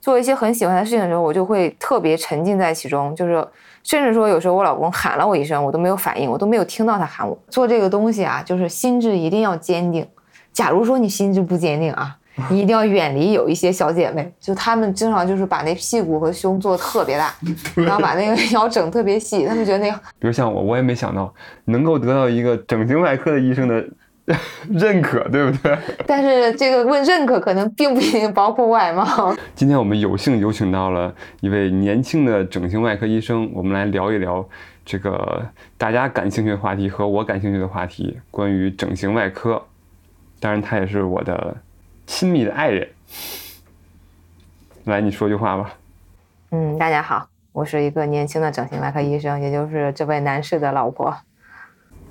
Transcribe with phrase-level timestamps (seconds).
[0.00, 3.46] 做一些很喜欢的事情的时候，我就会特别沉浸在其中，就是
[3.82, 7.38] 甚至说有时候我老公喊了我一声，我都没有反应，我都没有听到他喊我。
[7.48, 10.06] 做这个东西啊，就是心智一定要坚定。
[10.52, 12.16] 假如说你心智不坚定啊，
[12.48, 17.34] 你一定要远离有一些小姐妹，就她们经常就是把那屁股和胸做的特别大，
[17.76, 21.32] 然后把那个腰整特别细，她们觉得那个，比如像我，我也没想到
[21.66, 23.84] 能够得到一个整形外科的医生的。
[24.70, 25.78] 认可对不对？
[26.06, 29.34] 但是这个问认可可能并不一定包括外貌。
[29.54, 34.46] 今天我们有幸有请到了一位年轻的整形外科医生，我们来聊一聊
[34.84, 39.62] 这个大家感兴趣的话题和我感兴趣的话题，关于整形外科。
[40.40, 41.56] 当然，他也是我的
[42.06, 42.88] 亲密的爱人。
[44.84, 45.74] 来，你说句话吧。
[46.50, 51.14] 嗯，大家好，我是一个年轻的整形外科医生，也就是这位男士的老婆。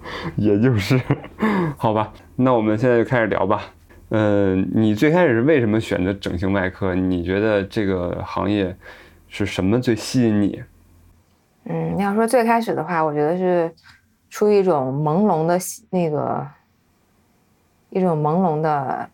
[0.38, 1.00] 也就是，
[1.78, 3.62] 好吧，那我们现在就开始聊吧。
[4.10, 6.96] 嗯，你最开始是为什么选择整形外科？
[6.96, 8.76] 你觉得这个行业
[9.28, 10.64] 是什么最吸引你？
[11.66, 13.72] 嗯，要说最开始的话，我觉得是
[14.30, 15.60] 出于一种朦胧的
[15.92, 16.48] 那个
[17.92, 19.08] 一种朦胧的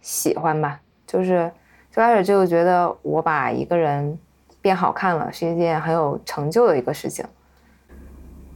[0.00, 0.80] 喜欢吧。
[1.04, 1.50] 就是
[1.90, 4.16] 最开始就觉得我把一个人
[4.62, 7.24] 变好看了，是一件很有成就的一个事情。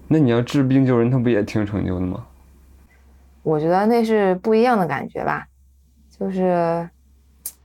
[0.06, 2.24] 那你要治病救人，他不也挺成就的吗？
[3.42, 5.46] 我觉得那是不一样的感觉吧，
[6.18, 6.88] 就是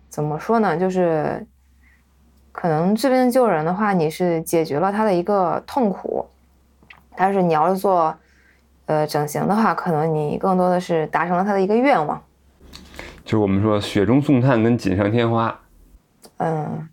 [0.10, 0.78] 怎么说呢？
[0.78, 1.46] 就是
[2.52, 6.26] 可能治病救人的话，你是解决了他的一个痛苦，
[7.16, 8.16] 但是你要是做
[8.86, 12.22] 呃整形的话，可能你更多的是达成了他的一个愿望。
[13.24, 15.60] 就是我们说雪中送炭跟锦上添花。
[16.38, 16.88] 嗯，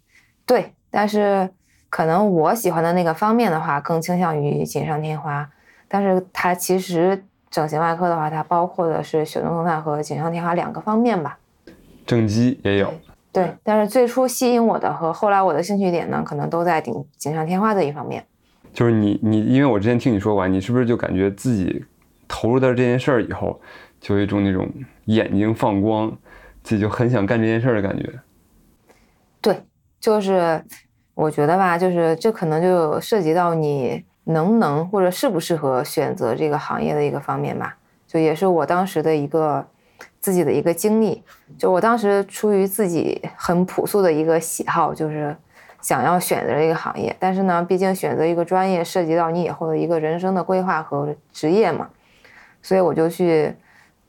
[0.45, 1.49] 对，但是。
[1.97, 5.49] 可能我喜欢的那个方面的话，更倾向于锦上添花，
[5.89, 11.39] 但是它其实整形外科的话，它包括的是雪中送炭和锦上添花两个方面吧。
[12.05, 12.93] 正畸也有。
[13.33, 18.23] 对，但是最初吸引我的和后来我的兴趣点呢，可能都在顶锦上添花这一方面。
[18.75, 21.83] 就是你你，因为我之前听你说过，你是不是就感觉自己
[22.29, 23.59] 投入到这件事儿以后，
[24.03, 24.71] 就有一种那种
[25.07, 26.15] 眼睛放光，
[26.63, 28.13] 自己就很想干这件事儿的感觉。
[29.41, 29.63] 对，
[29.99, 30.63] 就是。
[31.17, 37.75] 我觉得吧，就是这可能就涉及到你能不能或者适不适合选择这个行业的一个方面吧。
[38.07, 39.67] 就也是我当时的一个
[40.21, 41.25] 自己的一个经历。
[41.57, 45.35] 就我当时出于自己很朴素的一个喜好，就是
[45.81, 47.17] 想要选择这个行业。
[47.19, 51.89] 但是呢，毕竟选择一个专业涉及到你以后的一个人生的规划和职业嘛，
[52.61, 53.55] 所以我就去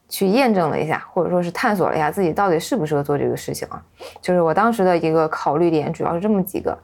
[0.10, 3.82] 去验证了一下，或者说是探索了一下自己到底适不适合做这个事情啊。
[4.22, 6.78] 就是我当时的一个考虑点主要是这么几个。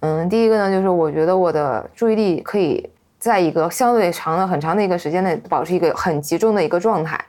[0.00, 2.88] 嗯，第一个呢，就是我觉得我的注意力可以
[3.18, 7.20] 在一个相对长的、很长的一个时间内保持一个很集中的一个状态。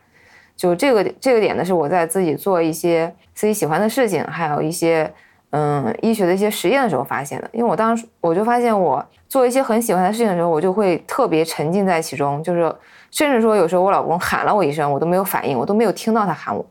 [0.56, 5.12] 就这个这个点呢，是我在自己做一些自己喜欢的事情，还有一些
[5.50, 7.50] 嗯医学的一些实验的时候发现的。
[7.52, 12.74] 因为我当时我就发现，我做一些很喜欢的事情的时候，我就会特别沉浸在其中，就是
[13.10, 16.66] 甚至说有时候我老公喊了我一声，我都没有反应，我都没有听到他喊我。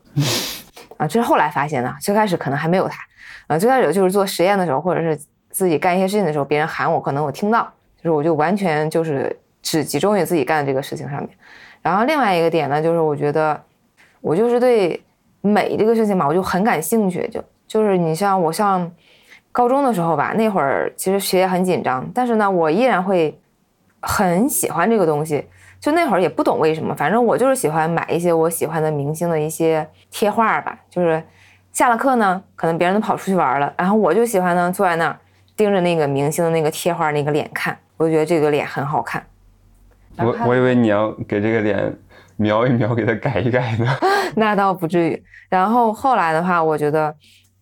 [0.96, 3.02] 啊，这是后来发现的，最开始可能还没有他。
[3.48, 5.18] 啊，最开始就是做实验的时候，或者是。
[5.50, 11.28] 自己干一些事情的时候，别人喊我，可能我听到，就是我就完全就是只集中于自己干的这个事情上面。
[11.82, 13.60] 然后另外一个点呢，就是我觉得
[14.20, 15.02] 我就是对
[15.40, 17.28] 美这个事情嘛，我就很感兴趣。
[17.28, 18.90] 就就是你像我上
[19.50, 23.38] 高中的时候吧，那会儿其实学业很紧张，但是呢，我依然会
[24.00, 25.46] 很喜欢这个东西。
[25.80, 30.78] 就那会儿也不懂为什么，反正我就是喜欢买一些我喜欢的明星的一些贴画吧。
[30.90, 31.22] 就是
[31.72, 35.18] 下了课呢，可能别人都跑出去玩了，然后我就喜欢呢坐在那儿。
[35.60, 39.22] 盯着那个明星的那个贴画那个脸看，我就觉得这个脸很好看。
[40.16, 41.94] 我我以为你要给这个脸
[42.36, 43.86] 描一描，给它改一改呢。
[44.36, 45.22] 那倒不至于。
[45.50, 47.14] 然后后来的话，我觉得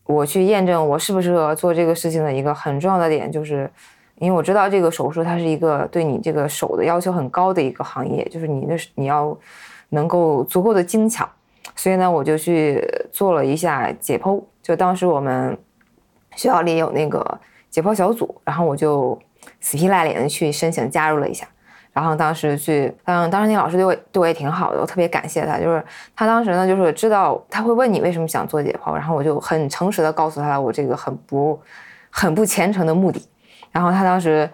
[0.04, 3.69] 我去验证我适不适合做这个事情的一个很重要的点，就是
[4.20, 9.37] 因为我知道这个手术它是一个对你这个手的要求很高的一个行业，就是你的你要
[9.88, 11.28] 能够足够的精巧。
[11.75, 14.41] 所以呢，我就去做了一下解剖。
[14.62, 15.58] 就当时我们
[16.37, 17.40] 学校里有那个。
[17.78, 19.16] 解剖小组，然后我就
[19.60, 21.46] 死皮赖脸的去申请加入了一下，
[21.92, 25.84] 然后当时去，嗯，当时那老师对我对我也挺好的，我特别感谢他，就是
[26.16, 31.56] 他当时呢，就是知道他会问你为什么想做解剖，然后我就很诚实的告诉他我这个很不
[32.10, 33.25] 很不虔诚的目的，
[33.70, 34.50] 然后他当时，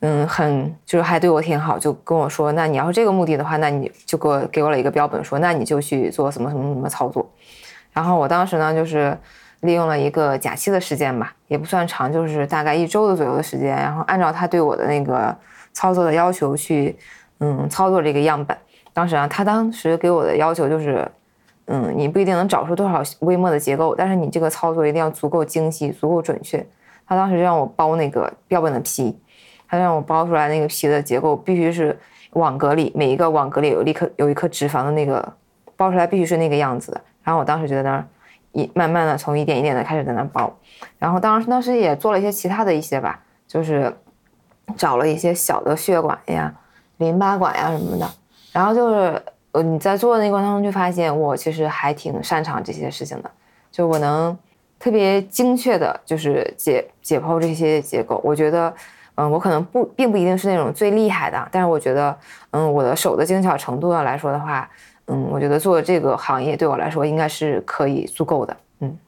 [0.00, 7.26] 嗯，很就是还对我挺好，就跟我说，那你要是这个目的的话，那你就给我给我了一个标本，说那你就去做什么什么什么操作，
[7.94, 9.16] 然后我当时呢就是。
[9.60, 15.34] 利用了一个假期的时间吧，也不算长，就是大概一周的左右的时间，然后按照他对我的那个
[15.72, 16.96] 操作的要求去，
[17.40, 18.56] 嗯，操作这个样本。
[18.92, 21.06] 当时啊，他当时给我的要求就是，
[21.66, 26.64] 嗯，你不一定能找出多少微末的结构，但是你这个操作一定要足够精细、足够准确。
[27.06, 29.16] 他当时让我包那个标本的皮，
[29.68, 31.98] 他让我包出来那个皮的结构必须是
[32.32, 35.32] 网格里每一个网格里有一颗有一颗脂肪的那个
[35.76, 37.00] 包出来必须是那个样子的。
[37.22, 38.06] 然后我当时就在那儿
[38.56, 40.52] 一慢慢的从一点一点的开始在那包，
[40.98, 43.94] 然后当时当时也做了一些其他的一些吧，就是
[44.76, 46.52] 找了一些小的血管呀、
[46.96, 48.10] 淋巴管呀什么的，
[48.52, 49.22] 然后就是
[49.52, 53.30] 呃你在做的那个过程中就发现我其实还挺擅长这些事情的，
[53.70, 54.36] 就我能。
[54.78, 58.20] 特别精确的，就是解解剖这些结构。
[58.22, 58.72] 我觉得，
[59.14, 62.14] 嗯，我可能不并不一定是那种最厉害的，但是我觉得，
[62.50, 64.68] 嗯，我的手的精巧程度上来说的话，
[65.06, 68.56] 嗯，我觉得做这个行业对我来说应该是可以足够的。
[68.80, 68.98] 嗯，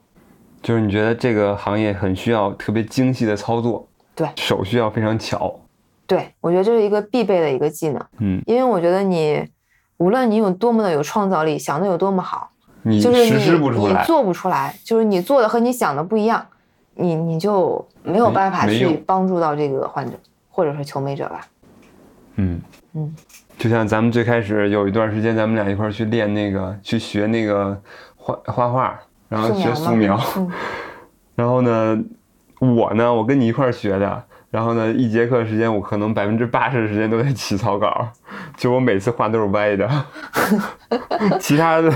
[0.61, 5.59] 就是你觉得这个行业很需要特别精细的操作，对，手需要非常巧。
[6.07, 8.03] 对，我觉得这是一个必备的一个技能。
[8.19, 9.45] 嗯，因为我觉得你
[9.97, 12.49] 无论你有多么的有创造力，想的有多么好。
[12.81, 16.45] 你就是实施不出来，你做不出来，就是你做的和你想的不一样，
[16.95, 20.17] 你你就没有办法去帮助到这个患者
[20.49, 21.45] 或者说求美者吧。
[22.37, 22.61] 嗯
[22.93, 23.13] 嗯，
[23.59, 27.79] 就像咱们最开始有一段时间，咱们俩一块儿去练那个，去学那个
[28.15, 30.49] 画画画，然后学素描，嗯、
[31.35, 31.99] 然后呢，
[32.61, 34.23] 我呢，我跟你一块儿学的。
[34.49, 38.07] 然后呢，一节课时间我可能百分之八十的时间都在起草稿，
[38.57, 39.87] 就我每次画都是歪的。
[41.39, 41.93] 其他的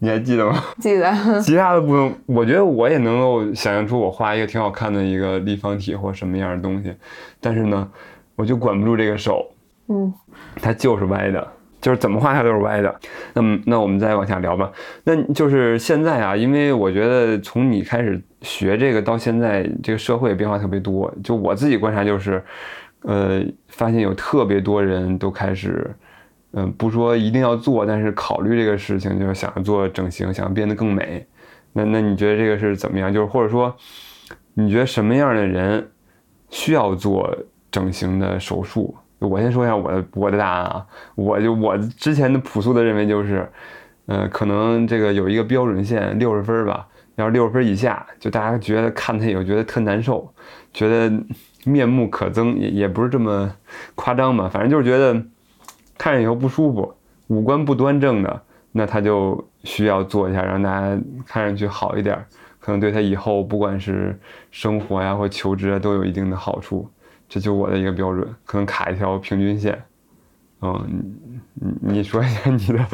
[0.00, 0.60] 你还记得吗？
[0.80, 1.40] 记得。
[1.40, 6.92] 其他的不用，我觉得我也能够想象出我画一个挺好看的一个立方体或什么样的东西，
[7.40, 7.88] 但是呢，
[8.34, 9.46] 我就管不住这个手，
[9.88, 10.12] 嗯，
[10.56, 11.46] 它就是歪的，
[11.80, 13.00] 就是怎么画它都是歪的。
[13.34, 14.70] 那么，那我们再往下聊吧。
[15.04, 21.12] 那就是现在啊，因为我觉得从你开始学这个到现在，这个社会变化特别多。
[21.22, 22.42] 就我自己观察，就是，
[23.02, 25.88] 呃，发现有特别多人都开始。
[26.52, 31.26] 嗯，不说一定要做，但是考虑这个事情，就是想做整形，想变得更美。
[31.74, 33.12] 那那你觉得这个是怎么样？
[33.12, 33.76] 就是或者说，
[34.54, 35.86] 你觉得什么样的人
[36.48, 37.36] 需要做
[37.70, 38.94] 整形的手术？
[39.18, 43.48] 我先说一下我的我的答案啊，我就我之前的朴素的认为就是，
[44.06, 46.86] 呃，可能这个有一个标准线六十分吧，
[47.16, 50.32] 要是六十分以下，就大家觉得看他以后觉得特难受，
[50.72, 51.10] 觉得
[51.64, 53.52] 面目可憎，也也不是这么
[53.94, 55.22] 夸张吧，反正就是觉得。
[55.98, 56.94] 看着以后不舒服，
[57.28, 58.42] 五官不端正的，
[58.72, 60.94] 那他就需要做一下，让大家
[61.26, 62.22] 看上去好一点，
[62.60, 64.14] 可能对他以后不管是
[64.50, 66.86] 生活呀或求职啊都有一定的好处。
[67.28, 69.82] 这就我的一个标准，可能卡一条平均线。
[70.62, 71.14] 嗯，
[71.54, 72.86] 你你说一下你的。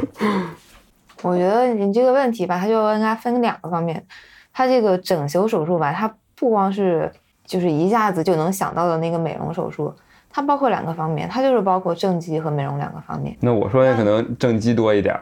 [1.21, 4.03] 我觉得你这个问题吧，它就应该分两个方面。
[4.51, 7.11] 它这个整形手术吧，它不光是
[7.45, 9.93] 就是一下子就能想到的那个美容手术。
[10.29, 13.37] 它包括两个方面，它就是包括正畸和美容两个方面。
[13.39, 15.15] 那我说的可能正畸多一点，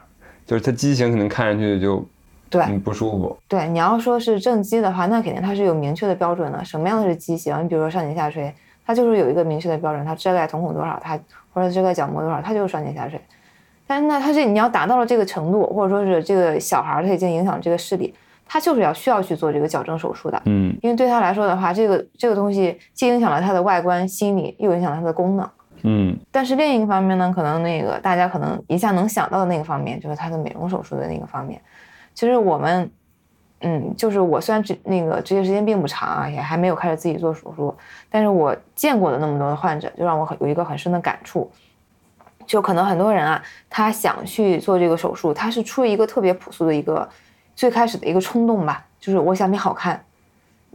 [0.46, 2.04] 就是它畸形可能看上去就
[2.50, 3.38] 对不舒服。
[3.48, 6.66] 对，你要说是正畸的话，那肯定它是有明确的标准的。
[6.66, 7.64] 什么样的是畸形？
[7.64, 8.54] 你比如说上睑下垂，
[8.86, 11.20] 它就是有一个明确的标准，它遮盖瞳孔多少，它
[11.54, 13.20] 或者遮盖角膜多少，它就是双眼下垂。
[13.88, 18.14] 但是呢它这你要达到了这个程度，或者说是这个小孩他已经影响这个视力。
[18.54, 25.50] 他就是要需要去做这个矫正手术的，嗯，因为对他来说的话，这个这个东西既影响了他的外观、心理，又影响了他的功能，
[25.84, 26.20] 嗯。
[26.32, 31.62] 但是另一个方面呢，可能那个大家可能一下能想到的那个方面，就是他的美容手术的那个方面。
[32.14, 32.92] 其实我们，
[33.62, 37.76] 嗯，就是我虽然职那个职业时间并不长啊，也还没有开始自己做手术，
[38.10, 41.50] 但是我见过的那么多的患者，就让我很有一个很深的感触，
[42.46, 47.08] 就可能很多人啊，他想去做这个手术，他是出于一个特别朴素的一个。
[47.54, 50.04] 最开始的一个冲动吧，就是我想变好看，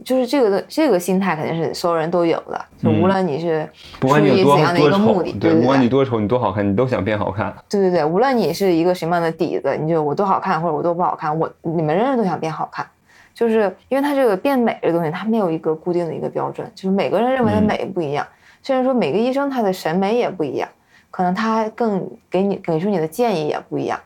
[0.03, 3.67] 就是这个的这个心态肯定是所有人都有的，就无论你是
[3.99, 7.53] 出于怎样的一个目的，对，不管你多丑，你多好看，你都想变好看。
[7.67, 12.85] 对对对，无论你是一个什么样的底子，你就我多好看或者我多不好看，我你们人人都想变好看，
[13.33, 18.25] 就是因为它这个变美这个东西，它没有一个固定的一个标准，就是每个人认为的美不一样，
[18.61, 20.69] 甚至说每个医生他的审美也不一样，
[21.09, 23.99] 可能他更给你给出你的建议也不一样。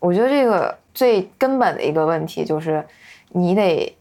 [0.00, 0.76] 我觉得这个。
[0.96, 2.82] 最根本的一个问题就是，
[3.28, 3.94] 你得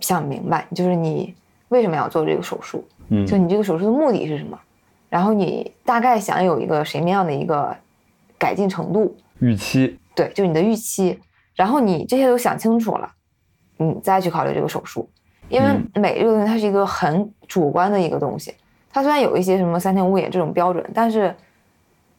[0.00, 1.34] 想明白，就是你
[1.68, 4.58] 为什么要做这个手术，嗯，就你这个手术的目的是什么，
[5.08, 7.76] 然后你大概想有一个什么样的一个
[8.38, 11.18] 改进程度预期，对，就你的预期，
[11.54, 13.10] 然后你这些都想清楚了，
[13.76, 15.08] 你再去考虑这个手术，
[15.48, 15.68] 因为
[16.00, 18.54] 美这个东西它是一个很主观的一个东西，
[18.90, 21.34] 它虽然有一些什么三天五眼这种标准，但是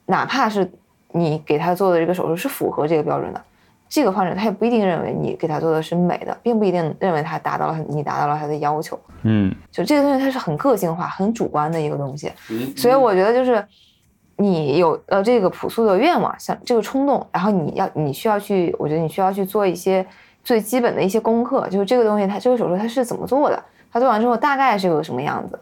[0.06, 0.70] 哪怕是
[1.12, 3.42] 你给他做的这个手术是符合这个标准的。
[3.89, 8.98] 这个患者他也不一定认为你给他做的是美的，并不一定认为他达到了你达到了他的要求。
[9.24, 12.31] 嗯，就这个东西它是很个性化、很主观的一个东西，
[12.77, 13.65] 所以我觉得就是
[14.38, 20.05] 你有呃这个朴素的愿望，像这个冲动，然后你要你需要去，我觉得你需要去做一些
[20.43, 25.60] 最基本的一些功课，就是这个东西它这个手术它是怎么做的，它做完之后大概是个什么样子，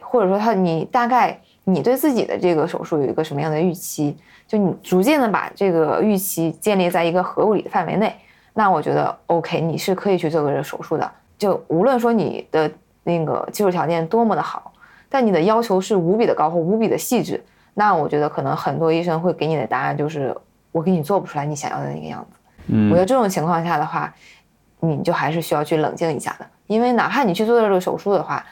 [0.00, 1.38] 或者说它你大概
[1.72, 8.14] 你对自己的这个手术有一个什么样的预期，就你逐渐的把这个预期建立在一个合理的范围内，
[8.54, 12.70] 那我觉得 OK，你是可以去做个这个手术的，就无论说你的
[13.04, 14.72] 那个技术条件多么的好。
[15.12, 17.42] 但你的要求是无比的高或无比的细致，
[17.74, 20.32] 那我觉得可能很多医生会给你的答案就是
[20.70, 22.38] 我给你做不出来你想要的那个样子。
[22.68, 24.14] 嗯，我觉得这种情况下的话，
[24.78, 28.46] 你就还是需要去冷静一下的，因为哪怕你去做这个手术的话，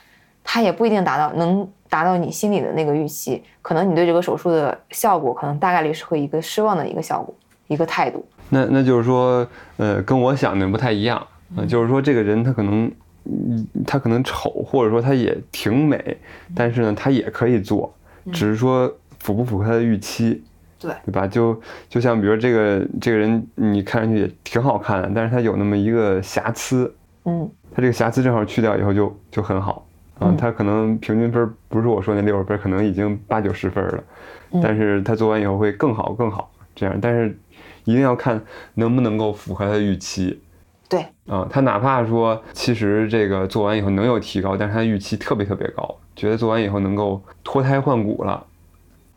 [0.51, 7.35] 它也不一定达到能达到你心里的那个预期，可能你对这个手术的效果可能大概率是会一个失望的一个效果，
[7.67, 8.27] 一个态度。
[8.49, 11.23] 那那就是说，呃，跟我想的不太一样，
[11.55, 12.91] 呃，就是说这个人他可能。
[13.31, 16.17] 嗯，他可能丑，或者说他也挺美，
[16.57, 17.93] 但是呢，他也可以做，
[18.33, 20.43] 只是说符不符合他的预期，
[20.79, 21.27] 对对吧？
[21.27, 26.91] 就就像比如这个这个人，你看上去也挺好看的，但是他有那么一个瑕疵，
[27.27, 29.85] 嗯，他这个瑕疵正好去掉以后就就很好
[30.19, 30.35] 啊。
[30.39, 34.05] 他可能平均分不是我说那六十分，可能已经八九十分了，
[34.63, 37.39] 但是他做完以后会更好更好这样，但是
[37.85, 38.41] 一定要看
[38.75, 40.43] 能不能够符合他的预期。
[40.89, 48.45] 对，啊，他哪怕说其实这个做完以后能有提高，但是他预期特别特别高，觉得做完以后能够脱胎换骨了。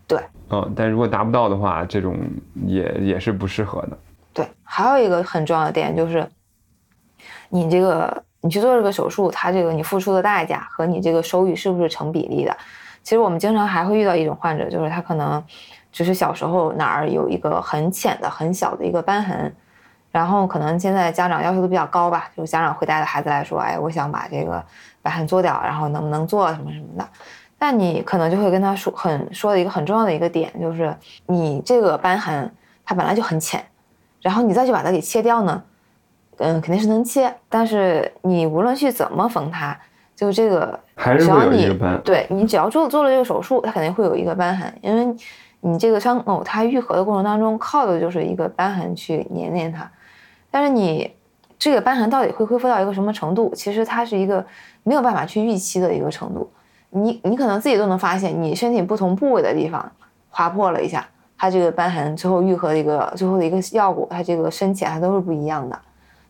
[0.05, 2.17] 对，嗯，但如果达不到的话，这种
[2.65, 3.98] 也也是不适合的。
[4.34, 6.27] 对，还有一个很重要的点就是，
[7.48, 12.55] 你这个你去做这个手术，它这个你付出的代价和你这个收益是不是成比例的？
[13.03, 15.43] 其实我们经常还会遇到一种患者，就是他可能
[15.91, 19.55] 只是小时候哪儿有一个很浅的、很小的一个瘢痕。
[20.12, 24.62] 然后可能现在家长要求都比较高吧，就是家长会带着孩子来说，哎，我想把这个
[25.01, 27.07] 瘢痕做掉，然后能不能做什么什么的。
[27.57, 30.93] 但你可能就会跟他说，很说的一个很重要的一个点，就是
[31.27, 33.63] 你这个瘢痕它本来就很浅，
[34.21, 35.63] 然后你再去把它给切掉呢，
[36.38, 39.78] 嗯，肯定是能切，但是你无论去怎么缝它，
[40.16, 42.02] 就这个还是会有一个瘢。
[42.02, 45.16] 对你只要做做了这个手术，它肯定会有一个瘢痕，因为
[45.60, 49.90] 你这个伤口它愈合的过程当中靠的就是一个瘢痕去粘连它。
[50.50, 51.14] 但是你
[51.60, 53.54] 这个瘢痕到底会恢复到一个什么程度？
[53.54, 54.44] 其实它是一个
[54.84, 56.52] 没有办法去预期的一个程度。
[56.90, 59.92] 你你可能自己都能发现，你身体不同部位的地方
[60.30, 61.08] 划破了一下，
[61.38, 65.80] 它这个瘢痕最后愈合的一个最后的一个效果，它这个深浅它都是不一样的。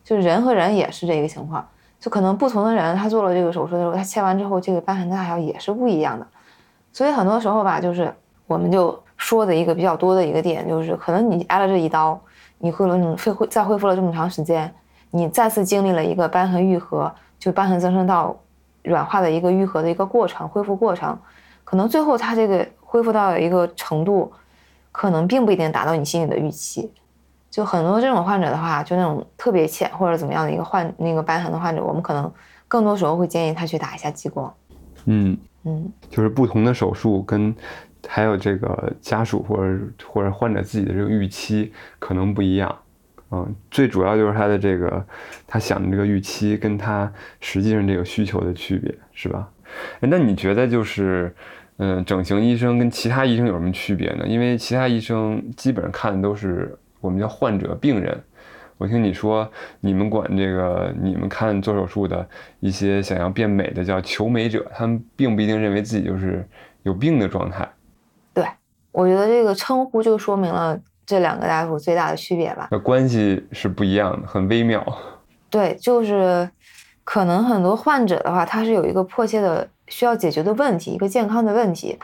[0.04, 1.66] 就是人和人也是这个情况，
[2.00, 6.26] 就可能不同的人他做了这个手术的时候，他切完之后这个瘢痕大小也是不一样的。
[6.92, 8.12] 所以很多时候吧，就是
[8.46, 12.20] 我们就说的一个比较多的一个点，就是可能你挨了这一刀。
[12.64, 14.72] 你恢复了，恢复再恢复了这么长时间，
[15.10, 18.36] 你再次经历了一个瘢痕愈合，就瘢痕增生到
[18.84, 21.18] 软化的一个愈合的一个过程，恢复过程，
[21.64, 24.32] 可能最后它这个恢复到一个程度，
[24.92, 26.88] 可能并不一定达到你心里的预期。
[27.52, 32.28] 就很多这种患者的话，就那种特别浅或者怎么样的一个患那个瘢痕的患者，我们可能
[32.66, 34.52] 更多时候会建议他去打一下激光。
[35.04, 37.54] 嗯嗯，就是不同的手术跟。
[38.08, 42.76] 还有这个家属或者或者患者自己的这个预期可能不一样，
[43.30, 45.06] 嗯，最主要就是他的这个
[45.46, 49.48] 他想的这个预期跟他实际上这个需求的区别，是吧？
[50.00, 51.32] 那你觉得就是，
[51.76, 54.26] 嗯，整形医生跟其他医生有什么区别呢？
[54.26, 58.18] 因为其他医生基本上看的都是我们叫患者病人，
[58.78, 59.46] 我听你说
[59.80, 62.26] 你们管这个你们看做手术的
[62.60, 66.48] 一些想要变美的叫求美者，他们并不一定认为自己就是
[66.84, 67.68] 有病的状态。
[68.32, 68.46] 对
[68.92, 72.68] 我觉得这个称呼就说明了这两个大夫最大的区别吧。
[72.70, 74.82] 那关系是不一样的，很微妙。
[75.50, 76.48] 对，就是
[77.04, 81.98] 可能很多患者的话，他是有一个迫切的需要解决的问题，一个健康的问题。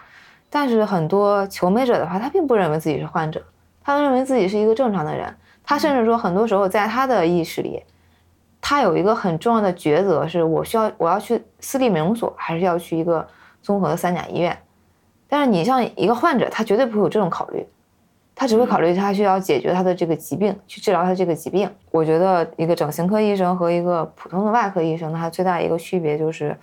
[0.50, 3.42] 但是很多求美者的话，他并不认为自己是患者，
[3.88, 5.34] 他认为自己是一个正常的人。
[5.64, 7.82] 他甚至说，很多时候在他的意识里，
[8.60, 13.26] 他有一个很重要的抉择：是我需要我要去私立美容所，还是要去一个
[13.62, 14.58] 综合的三甲医院？
[15.26, 17.66] 但是你像一个患者，他绝对不会有这种考虑，
[18.34, 21.70] 他只会考虑他需要解决他的这个疾病，去治疗他这个疾病。
[21.90, 26.54] 我觉得一个整形科医生和一个普通的外科医生，他最大一个区别就是，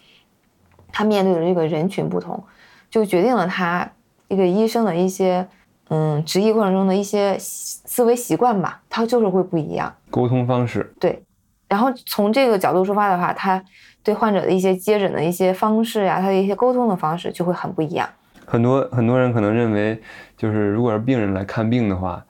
[0.92, 2.44] 他面对的这个人群不同，
[2.88, 3.92] 就决定了他
[4.28, 5.48] 一个医生的一些
[5.90, 9.94] 嗯执业过程中的一些思维习惯吧，他就是会不一样。
[10.10, 11.22] 沟通方式对，
[11.68, 13.64] 然后从这个角度出发的话，他
[14.04, 18.08] 对患者的一些接诊的一些方式呀，他的一些沟通的方式就会很不一样。
[18.46, 20.00] 很多很多人可能认为，
[20.38, 22.24] 就是如果是病人来看病的话，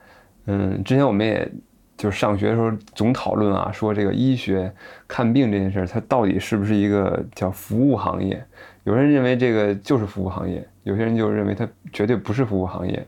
[0.46, 1.50] 嗯，之前我们也
[1.96, 4.72] 就是上学的时候总讨论啊，说这个医学
[5.06, 8.42] 看病这件事儿，它到底是不是一个叫服务行业？
[8.84, 13.06] 有人认为这个就是服务行业，有些人就认为它绝对不是服务行业。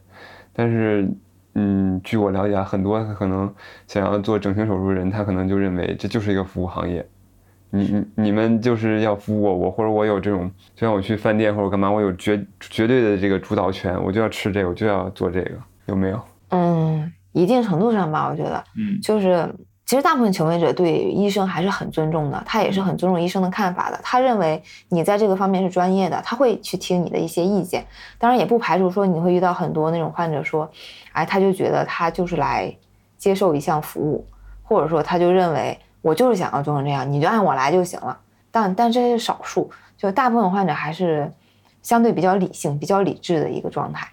[0.61, 1.09] 但是，
[1.55, 3.49] 嗯，据我了解，很多可能
[3.87, 7.07] 想要做整形手术的人，他可能就认为这就是一个服务行业。
[7.71, 15.53] 你你你们就是要服务我，我或者我有这种，就像我去饭店或者干嘛，我有绝绝对的这个主导权，我就要吃这个，我就要做这个，
[15.87, 16.21] 有没有？
[16.49, 19.49] 嗯，一定程度上吧，我觉得，嗯，就是
[19.89, 23.99] 其实大部分求美者对医生还是很尊重的，他也是很尊重医生的看法的。
[24.03, 27.87] 他认为你在这个方面是专业的，他会去听你的一些意见。
[28.19, 30.71] 当然，也不排除说你会遇到很多那种患者说，
[31.13, 32.71] 哎，他就觉得他就是来
[33.17, 34.27] 接受一项服务，
[34.63, 35.79] 或者说他就认为。
[36.01, 38.17] 我就是想要做成这样，你就按我来就行了。
[38.53, 41.31] 但但这是少数，就大部分患者还是
[41.83, 44.09] 相对比较理性、比较理智的一个状态。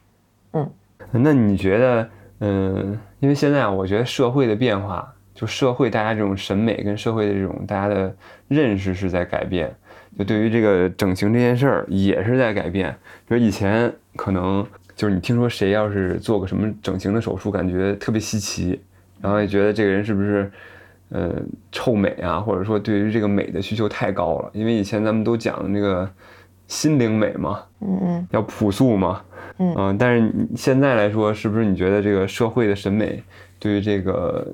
[0.53, 0.70] 嗯，
[1.12, 8.15] 那你觉得，嗯，因为现在我觉得社会的变化，就社会大家这种审美跟社会的这种大家的
[8.48, 9.72] 认识是在改变。
[10.18, 12.89] 就对于这个整形这件事儿也是在改变。
[13.27, 14.65] 比如以前可能
[14.96, 18.80] 就是你听说谁要是做个什么整形的手术，感觉特别稀奇，
[19.22, 20.51] 然后也觉得这个人是不是？
[21.10, 21.36] 呃，
[21.72, 26.10] 臭美啊，或者说对于这个美的需求太高了，因为以前咱们都讲那个
[26.68, 29.22] 心灵美嘛，嗯嗯，要朴素嘛，
[29.60, 33.24] 嗯，但是现在来说，是不是你觉得这个社会的审美
[33.60, 34.51] 对于这个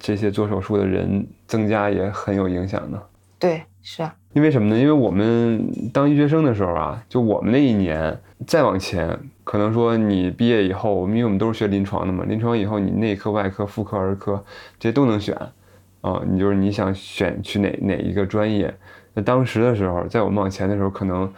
[0.00, 3.00] 这些做手术的人增加也很有影响呢？
[3.38, 4.76] 对，是啊，因为什么呢？
[4.76, 14.42] 因为我们当医学生的时候啊，就我们那一年再往前，可能说你毕业以后，因为我们都是学临床的嘛，临床以后你内科、外科、妇科、儿科
[14.78, 15.36] 这些都能选。
[16.02, 18.74] 啊，你就是你想选去哪哪一个专业？
[19.12, 21.30] 那当时的时候，在我们往前的时候，可能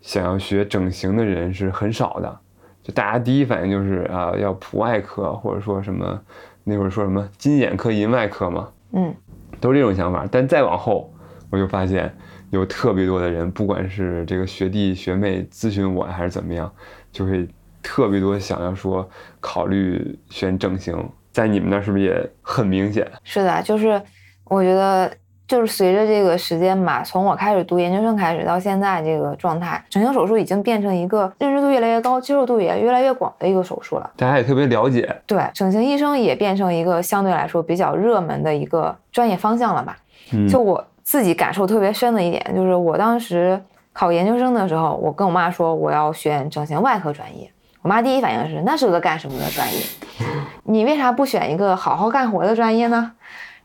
[0.00, 2.40] 想要学整形的人是很少的，
[2.82, 6.20] 就大家第一反应就是啊，要普外科，或者说什么
[6.64, 9.14] 那会儿说什么金眼科、银外科嘛，嗯，
[9.60, 10.26] 都是这种想法。
[10.30, 11.12] 但再往后，
[11.50, 12.14] 我就发现
[12.50, 16.72] 有特别多的人，不管是这个学弟学妹咨询我还是怎么样，
[17.10, 17.48] 就会
[17.82, 19.08] 特别多想要说
[19.40, 20.96] 考虑选整形。
[21.32, 23.08] 在你们那是不是也很明显？
[23.22, 24.02] 是的，就是
[24.44, 25.10] 我觉得，
[25.50, 34.08] 就是随着这个时间吧，从我开始读研究生开始到现在这个状态，整形手术已经变成一个认知度越来越高、接受度也越来越广的一个手术了。
[34.16, 39.96] 大家也特别了解，对，整形医生也变成一个相对来说比较热门的一个专业方向了吧？
[40.32, 43.60] 嗯，就我自己感受特别深的一点，就是我当时
[43.92, 47.50] 考研究生的时候，我跟我妈说我要选整形外科专业。
[47.82, 49.80] 我妈第一反应是，那是个干什么的专业？
[50.62, 53.10] 你为啥不选一个好好干活的专业呢？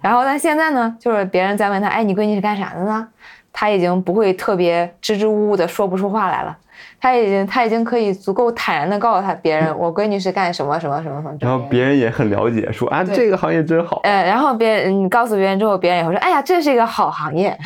[0.01, 3.07] 然后，但现在呢，就是别人在问他，哎，你闺女是干啥的呢？
[3.51, 6.57] 他已经不会特别支支吾吾的说不出话来了，
[6.99, 11.37] 他已经他已经可以足够坦然的告诉他别人， 我闺女是干什么什么什么什么。
[11.39, 14.01] 然后别人也很了解，说啊，这个行业真好。
[14.03, 17.57] 哎，然后别人你告诉别人之后，别人也会说，哎呀，这是一个好行业。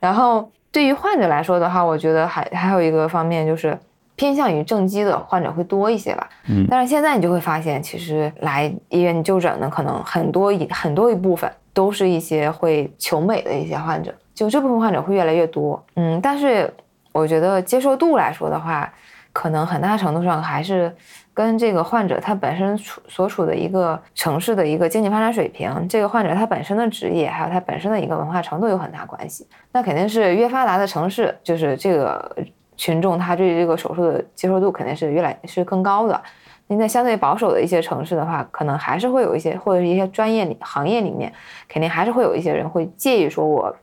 [0.00, 3.78] 然后对于患者来说的话，我觉得还还有一个方面就是。
[4.22, 16.72] 偏向于正畸的患者会多一些吧，嗯，但是现在你就会发现，其实来医院就诊的可能很多一很多一部分都是一些会求美的一些患者，就这部分患者会越来越多，嗯，但是
[17.10, 18.88] 我觉得接受度来说的话，
[19.32, 20.94] 可能很大程度上还是
[21.34, 29.44] 跟这个患者他本身处所处的一个城市的一个经济发展水平，这个患者他本身的职业，还有他本身的一个文化程度有很大关系。
[29.72, 32.36] 那肯定是越发达的城市，就是这个。
[32.76, 36.20] 群众他对这个手术的接受度肯定是越来是更高的。
[36.68, 41.30] 您在相对保守的一些城市的话，可能还是会有一些或者是一些专业里行业里面，
[41.68, 43.74] 肯定还是会有一些人会介意说，我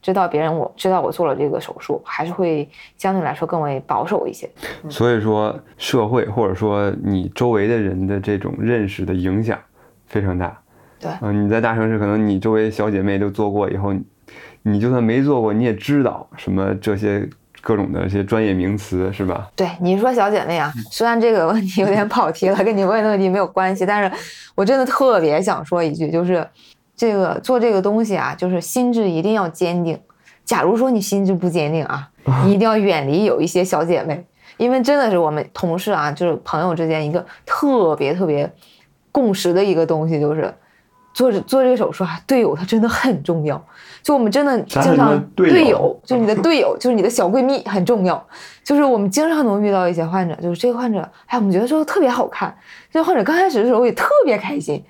[0.00, 4.48] 知道别人我知道我做了这个手术，还是会相对来说更为保守一些。
[4.88, 9.58] 所以说，社会或者说你周围的人的这种认识的影响
[10.06, 10.56] 非常大。
[10.98, 13.92] 对，嗯，你在大城市，可能你周围小姐妹都做过以后，
[14.62, 17.28] 你就算没做过，你也知道什么这些。
[17.60, 19.48] 各种的一些专业名词是吧？
[19.56, 24.16] 对，你说小姐妹啊，虽然这个问题有点跑题了，跟你问的问题没有关系，但是
[24.54, 26.46] 我真的特别想说一句，就是
[26.96, 29.98] 这个做这个东西啊，就是心智一定要坚定。
[30.44, 32.08] 假如说你心智不坚定啊，
[32.44, 34.24] 你 一定要远离有一些小姐妹，
[34.56, 38.50] 因为真的是我们同事啊，就是朋友之间一个特别特别
[39.12, 40.54] 共识的一个东西，就是
[41.12, 43.62] 做做这个手术啊，队友他真的很重要。
[44.08, 48.26] 就我们真的经常队友， 就是你的队友，就是你的小闺蜜很重要。
[48.64, 52.56] 就是我们经常能遇到一些患者，就是这个患者，哎，我们觉得说特别好看。
[52.90, 54.82] 这个患者刚开始的时候也特别开心，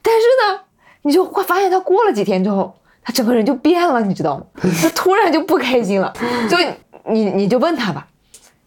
[0.00, 0.20] 但是
[0.54, 0.60] 呢，
[1.02, 4.44] 你就会发现他过了几天之后，他整个人就变了，你知道吗？
[4.80, 6.12] 他突然就不开心了。
[6.48, 6.56] 就
[7.12, 8.06] 你你就问他吧，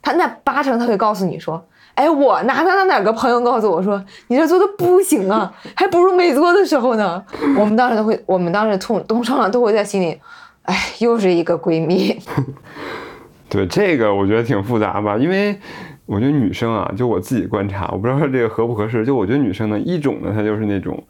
[0.01, 1.65] 他那八成他会告诉你说。
[1.95, 7.23] 哎，我哪哪哪哪个朋友告诉我说，你这做的不行啊， 还不如没做的时候呢。
[7.57, 10.19] 我们当时都会，我们当时通通常都会在心里，
[10.63, 12.19] 哎，又是一个闺蜜。
[13.47, 15.55] 对这个我觉得挺复杂吧，因为
[16.07, 19.05] 我觉得女生啊，就我自己观察，我不知道这个合不合适。
[19.05, 21.01] 就我觉得女生呢，一种呢，她就是那种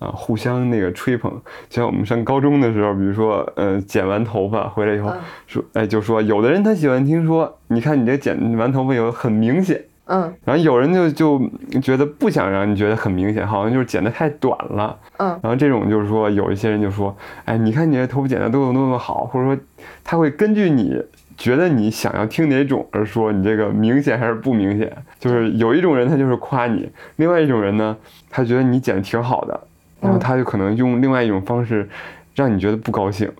[0.00, 1.30] 啊，互相那个吹捧，
[1.68, 9.84] 就像我们上高中的时候，比如说呃，剪完头发回来以后嗯说，哎，就说有的人他喜欢听说，你看你这剪完头发以后很明显。
[10.06, 11.40] 嗯然后有人就就
[11.80, 14.98] 觉得不想让你觉得很明显，好像就是剪得太短了。
[15.18, 19.62] 嗯然后这种就是说，有一些人就说，哎，你看你这头发剪得多么多么好，或者说
[20.02, 21.00] 他会根据你
[21.38, 24.92] 觉得你想要听哪种而说你这个明显还是不明显。
[25.20, 27.96] 就是有一种人他就是夸你，另外一种人呢，
[28.28, 29.60] 他觉得你剪得挺好的，
[30.00, 31.88] 然后嗯他就可能用另外一种方式
[32.34, 33.30] 让你觉得不高兴。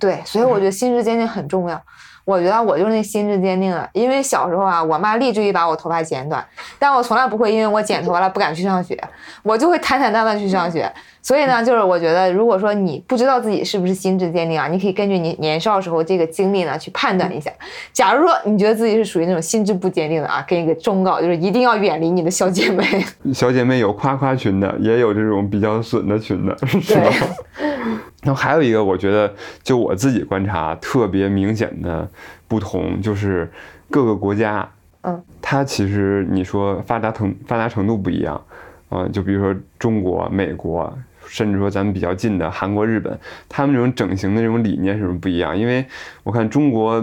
[0.00, 1.80] 对，所以我觉得心智坚定很重要。
[2.26, 6.44] 我觉得我就是那心智坚定的，因为小时候啊，我妈立志于把我头发剪短，
[6.76, 9.00] 但我从来不会因为我剪头发了不敢去上学，
[9.44, 10.92] 我就会坦坦荡荡去上学。
[11.22, 17.50] 所以呢，就是我觉得，如果说你不知道自己是不是心智坚定啊，你可以根据你年少时候这个经历呢去判断一下。
[17.92, 22.84] 假如说你觉得自己是属于那种心智不坚定的啊，给你个忠告，就是一定要远离你的小姐妹。
[23.32, 27.10] 小姐妹有夸夸群的，也有这种比较损的群的，是吧？
[28.22, 32.08] 然后还有一个，我觉得就我自己观察特别明显的
[32.48, 33.50] 不同，就是
[33.90, 34.68] 各个国家，
[35.02, 38.40] 嗯，它其实你说发达程发达程度不一样，
[38.88, 40.92] 啊、就比如说中国、美国，
[41.26, 45.56] 甚至说咱们比较近的韩国、日本，他们这种整形的这种理念是不是不一样？
[45.56, 45.84] 因为
[46.22, 47.00] 我看中国，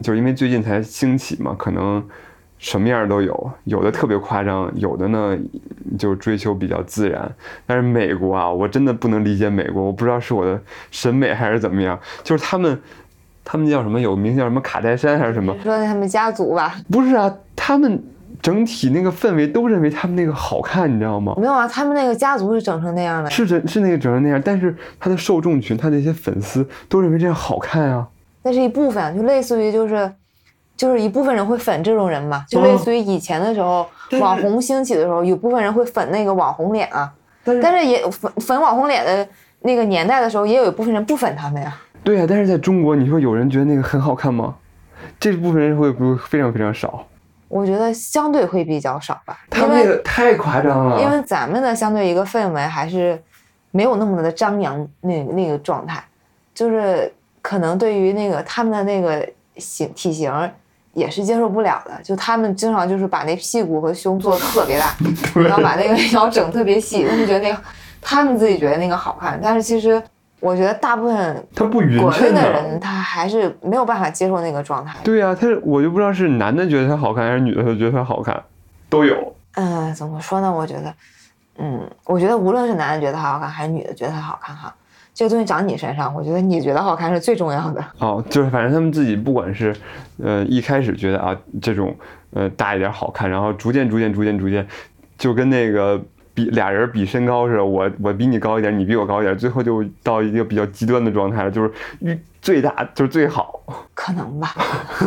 [0.00, 2.04] 就是因为最近才兴起嘛，可能
[2.58, 5.36] 什么样儿都有，有的特别夸张，有的呢
[5.98, 7.30] 就追求比较自然。
[7.66, 12.80] 但是美国啊，我真的不能理解美国，我不知道是我的审美还是怎么样，就是他们，
[13.48, 15.54] 他们叫什么有名叫什么卡戴珊还是什么？
[15.56, 18.02] 你说他们家族吧，不是啊，他们
[18.42, 21.32] 整体那个氛围都认为他们那个好看，你知道吗？
[21.38, 23.30] 没有啊，他们那个家族是整成那样的。
[23.30, 28.08] 是整是那个整成那样，但是他的受众群，他的一些粉丝都认为这样好看啊。
[28.42, 30.12] 那是一部分，就类似于就是，
[30.76, 33.86] 就是一部分人会粉这种人嘛，就类似于以前的时候，
[34.20, 37.12] 网红兴起的时候，有部分人会粉那个网红脸啊，
[37.44, 39.26] 但是但是也粉粉网红脸的
[39.60, 41.74] 那个年代的时候，也有一部分人不粉他们呀。
[42.06, 44.54] 对啊，但是在中国，你说有人觉得那个很好看吗？
[45.18, 47.04] 这部分人会不会非常非常少？
[47.48, 51.02] 我觉得相对会比较少吧，他们那个太夸张了。
[51.02, 53.20] 因为咱们的相对一个氛围还是
[53.72, 56.00] 没有那么的张扬那那个状态，
[56.54, 60.32] 就是可能对于那个他们的那个形体型
[60.92, 64.94] 也是接受不了的，就他们经常就是把那屁股和胸做的特别大，
[65.42, 67.60] 然后把那个 腰整特别细，他们觉得那个
[68.00, 70.00] 他们自己觉得那个好看，但是其实
[70.40, 74.98] 我觉得大部分他不匀称的的人他还是没有办法接受那个状态。
[75.02, 78.40] 对啊，他我就不知道是男的觉得他好看，还是女的觉得他好看，
[78.90, 79.34] 都有。
[79.54, 80.52] 嗯，怎么说呢？
[80.52, 80.94] 我觉得，
[81.58, 84.74] 嗯，我觉得无论是男的觉得他好看，还是女的觉得他好看哈，
[85.14, 87.82] 这个东西长你身上，我觉得你觉得好看是最重要的。
[87.98, 89.74] 哦，就是反正他们自己不管是，
[90.22, 91.96] 呃，一开始觉得啊这种
[92.34, 94.66] 呃大一点好看，然后逐渐逐渐逐渐逐渐，
[95.16, 95.98] 就跟那个
[96.36, 101.72] 比俩人比身高似的，我我比你高一点，你比我高一点，最后就到一个比较极端的状态了，就是
[102.42, 103.58] 最大就是最好。
[103.94, 104.54] 可能吧。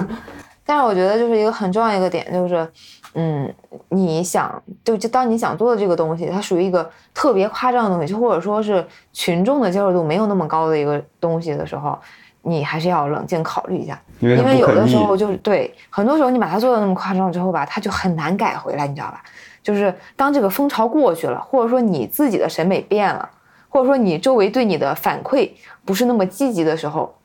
[0.66, 2.68] 但是我觉得就是一个很重要一个点，就是，
[3.14, 3.52] 嗯，
[3.90, 11.98] 你想就就当你想做的这个东西，它属于一个特别夸张的东西，就或者说是群众的接受度没有那么高的一个东西的时候，
[12.44, 19.24] 你还是要冷静考虑一下，因为因为有的时候就是对，很多时候你把它做的那么夸张之后吧，它就很难改回来，你知道吧？
[19.62, 23.30] 就是当这个风潮过去了，或者说你自己的审美变了，
[23.68, 25.50] 或者说你周围对你的反馈
[25.86, 27.16] 不是那么积极的时候，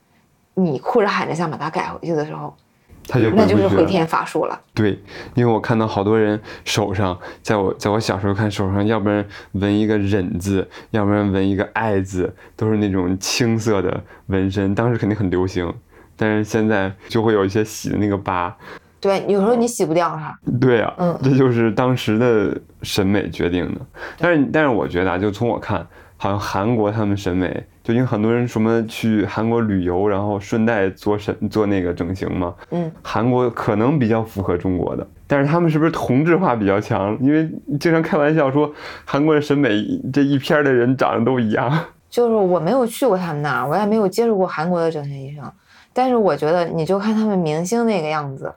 [0.53, 2.55] 你哭着喊着想把它改回去的时候，
[3.07, 4.59] 他就那就是回天乏术了。
[4.73, 4.99] 对，
[5.33, 15.73] 因为我看到好多人手上，在我在我小时候看手上，要不然纹一个忍字，要不然纹一个爱字，都是那种青色的纹身，当时肯定很流行，
[16.15, 18.55] 但是现在就会有一些洗的那个疤。
[19.05, 20.35] 对，有时候你洗不掉它。
[20.59, 23.81] 对呀、嗯这就是当时的审美决定的。
[24.17, 25.85] 但是但是我觉得啊，就从我看，
[26.17, 37.15] 好像韩国他们审美，就因为很多人什么去韩国旅游，然后顺带做审做那个整形嘛，嗯，韩国可能比较符合中国的，但是他们是不是同质化比较强？
[37.21, 37.47] 因为
[37.79, 38.73] 经常开玩笑说
[39.05, 39.69] 韩国的审美
[40.11, 41.71] 这一片的人长得都一样。
[42.09, 45.43] 就是我没有去过他们那儿，我也没有接触过韩国的整形医生，
[45.93, 48.51] 但是我觉得你就看他们明星那个样子，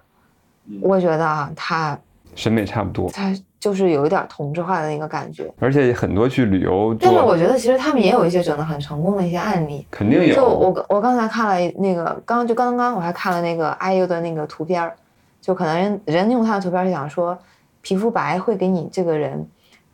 [0.80, 1.98] 我觉得啊，他
[2.34, 5.52] 审美差不多，他就是有一点同质化的那个感觉。
[5.58, 9.86] 而且很多去旅游但是我，觉得其实他们也有一些整的很成功的一些案例。
[9.90, 10.72] 肯定有就我。
[10.72, 14.94] 刚我刚才看了那个，刚就刚刚我还看了那个 IU 的那个图片儿，
[15.40, 17.36] 就可能人人用他的图片是想说，
[17.80, 19.44] 皮肤白会给你这个人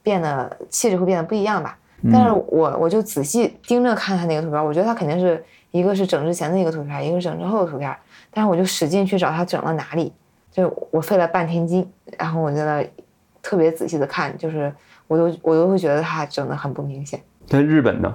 [0.03, 1.79] 变得气质会变得不一样吧。
[2.13, 7.97] 但是我我就仔细盯着看他那个图片，我觉得他肯定是一个是整之前的一个图片，一个是整之后的图片。
[8.31, 10.13] 但是我就使劲去找他整了哪里，
[10.55, 11.87] 就我费了半天劲，
[12.17, 12.89] 然后我在那
[13.43, 14.73] 特别仔细的看，就是
[15.09, 17.21] 我都我都会觉得他整的很不明显。
[17.49, 18.15] 但日本呢？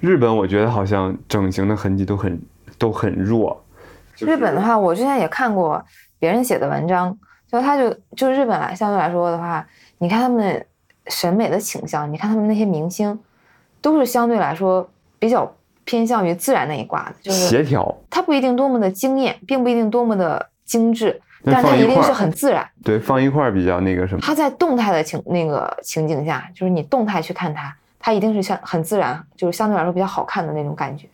[0.00, 2.40] 日本我觉得好像整形的痕迹都很
[2.78, 3.62] 都很弱。
[4.18, 5.84] 日本的话，我之前也看过
[6.18, 7.14] 别人写的文章，
[7.52, 9.66] 就他就就日本来相对来说的话，
[9.98, 10.66] 你看他们的
[11.08, 13.18] 审美的倾向，你看他们那些明星，
[13.82, 17.94] 都是相对来说比较偏向于自然那一挂的，就是协调。
[18.08, 22.66] 他不一定多么的惊艳，并不一定多么的精致，那但是他一定是很自然。
[22.84, 24.20] 对，放一块儿比较那个什么。
[24.20, 31.06] 它在动态的情那个情景下，就是你动态去看它，它一定是像很自然，就是相对来说比较好看的那种感觉。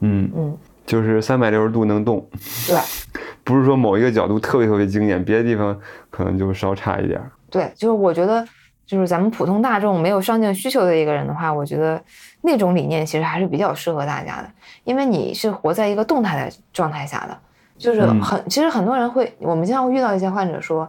[0.00, 2.26] 嗯，嗯，就是三百六十度能动，
[2.66, 2.76] 对
[3.44, 5.78] 不是说某一个角度特别特别惊艳，别的地方
[6.10, 7.30] 可能就稍差一点儿。
[7.50, 8.46] 对，就是我觉得，
[8.86, 12.02] 就是咱们普通大众没有上镜需求的一个人的话，我觉得
[12.40, 14.50] 那种理念其实还是比较适合大家的，
[14.84, 17.38] 因为你是活在一个动态的状态下的，
[17.82, 20.88] 就是嗯很，其实很多人会，我们经常会遇到一些患者说，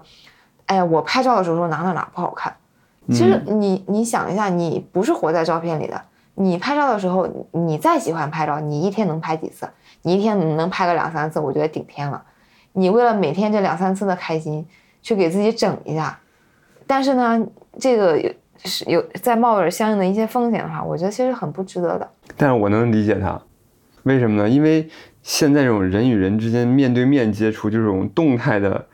[0.68, 2.56] 哎呀，我拍照的时候说哪哪哪不好看，
[3.10, 6.00] 其实你你想一下，你不是活在照片里的，
[6.36, 9.68] 你拍照的时候，你再喜欢拍照，你一天能拍几次？
[10.04, 12.22] 你一天能拍个两三次，我觉得顶天了。
[12.74, 14.64] 你为了每天这两三次的开心，
[15.02, 16.20] 去给自己整一下，
[16.86, 17.44] 但是呢，
[17.80, 18.32] 这个有
[18.66, 22.08] 是有在冒着相应的一些风险的话，我觉得其实很不值得的。
[22.38, 23.42] 但是我能理解他，
[24.04, 24.48] 为什么呢？
[24.50, 24.88] 因为
[25.24, 28.86] 现在这种人与人之间面对面接触，这种动态的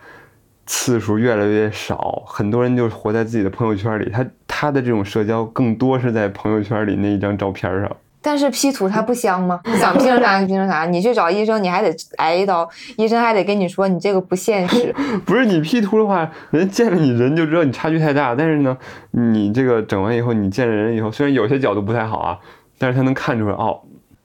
[0.65, 7.97] 次数越来越少，很多人就活在自己的朋友圈里，他他的这种社交更多是在朋友圈里那一张照片上。
[8.21, 9.61] 但是 P 图它不香吗？
[9.63, 14.93] 你想 P 成啥就 P 成啥，你去找医生，你还得挨一刀，医生还得跟你说你这个不现实。
[15.25, 18.35] 不是你 P 图的话，人见了你人就知道你差距太大。
[18.35, 18.77] 但是呢，
[19.11, 22.37] 你这个整完以后，你见了人以后，虽然有些角度不太好啊，
[22.77, 23.79] 但是他能看出来哦，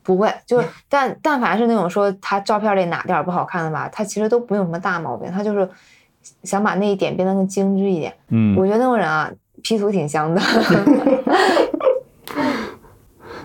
[0.04, 5.68] 不会，就是但但凡是那种说他照片里哪点儿不好看的吧，他其实都不用什么大毛病，他就是
[6.42, 8.14] 想把那一点变得更精致一点。
[8.28, 9.30] 嗯，我觉得那种人啊
[9.62, 10.40] ，P 图挺香的。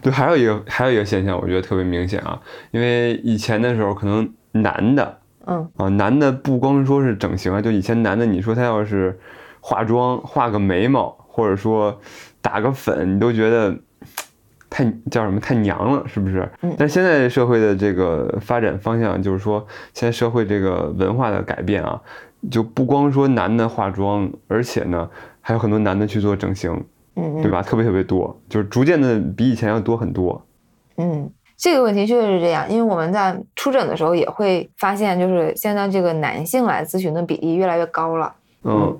[0.02, 2.40] 对，还有一个还有一个现象，我觉得特别明显啊，
[2.72, 9.20] 因为以前的时候可能男的嗯啊，男的不光说是整形啊，就以前男的，你说他要是
[9.60, 12.00] 化妆、画个眉毛，或者说
[12.42, 13.78] 打个粉，你都觉得
[14.80, 16.50] 太叫什么太娘了，是不是？
[16.62, 22.00] 嗯但现在社会的这个发展方向，就是说现在社会这个文化的改变啊，
[22.50, 25.10] 就不光说男的化妆，而且呢，
[25.42, 26.72] 还有很多男的去做整形，
[27.16, 27.62] 嗯嗯对吧？
[27.62, 30.42] 特别特别多，就是逐渐的比以前要多很多。
[30.98, 38.34] 嗯，这个问题确实是这样，因为我们在出诊的时候也会发现，就是现在这个男性来咨询的比例越来越高了。
[38.64, 38.98] 嗯，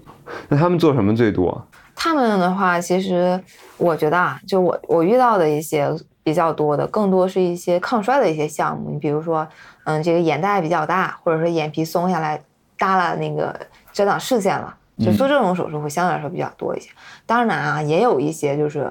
[0.50, 1.66] 那他们做什么最多？
[2.02, 3.38] 他们的话，其实
[3.76, 8.90] 我觉得啊，就我我遇到的一些比较多的，更多是一些抗衰的一些项目。
[8.90, 9.46] 你比如说，
[9.84, 12.42] 嗯，这个眼袋比较大，或者说眼皮松下来，
[12.78, 13.54] 耷拉那个
[13.92, 16.90] 遮挡视线了， 就做这种手术会相对来说比较多一些。
[17.26, 18.90] 当然啊，也有一些就是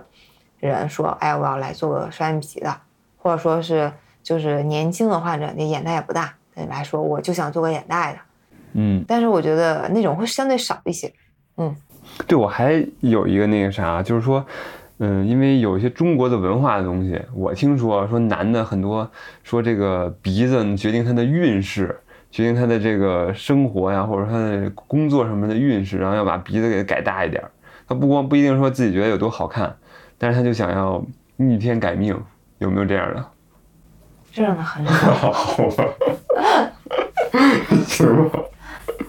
[0.60, 2.76] 人说，哎，我要来做个双眼皮的，
[3.16, 3.90] 或者说是
[4.22, 8.18] 就是年轻的患者，那眼袋也不大，对你来说我就想做个眼袋的。
[8.74, 11.10] 嗯，但是我觉得那种会相对少一些。
[12.26, 14.44] 对我还有一个那个啥，就是说，
[14.98, 19.08] 嗯，因为有一些中国的文化的东西，我听说说男的很多
[19.44, 21.98] 说这个鼻子决定他的运势，
[22.30, 27.50] 决定他的这个生活呀，或者他的工作什么的运势，然后要把鼻子给改大一点儿。
[27.86, 29.74] 他不光不一定说自己觉得有多好看，
[30.18, 31.02] 但是他就想要
[31.36, 32.14] 逆天改命，
[32.58, 33.24] 有没有这样的？
[34.30, 35.84] 这样的很少，好吧，
[37.86, 38.38] 行吧，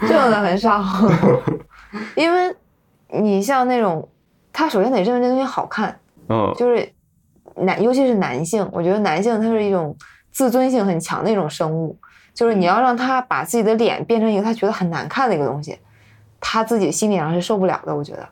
[0.08, 0.82] 这样的很少，
[2.16, 2.56] 因为
[3.12, 4.08] 你像那种，
[4.54, 6.88] 他首先得认为这东西好看，嗯就是
[7.56, 9.96] 男，尤其是男性，我觉得男性他是一种
[10.32, 11.98] 自尊性很强的一种生物，
[12.34, 15.78] 就是你要让他把自己的脸变成一个他觉得很难看的一个东西，
[16.40, 18.28] 他自己心理上是受不了的，我觉得。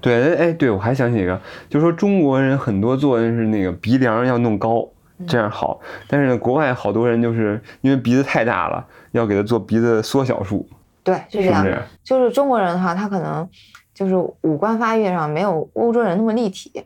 [0.00, 4.86] 对，哎哎，对，我还想起一个，就是说中国人很多做的是那个鼻梁要弄高，
[5.26, 5.80] 这样好。
[6.06, 10.68] 但是呢，国外好多人就是因为鼻子太大了，要给他做鼻子缩小术，
[11.02, 11.64] 对，是这样。
[11.64, 11.82] 是是？
[12.04, 13.48] 就是中国人的话，他可能
[13.94, 16.84] 就是五官发育上没有欧洲人那么立体，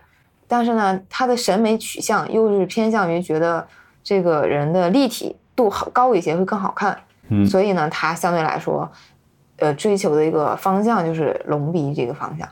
[0.49, 3.67] 但是呢，他的审美取向又是偏向于觉得
[4.03, 6.97] 这个人的立体度好高一些会更好看，
[7.29, 8.91] 嗯所以呢，他相对来说，
[9.59, 12.49] 呃，追求的一个方向就是隆鼻这个方向。